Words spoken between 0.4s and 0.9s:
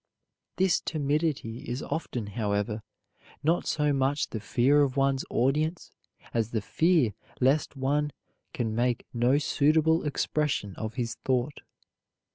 This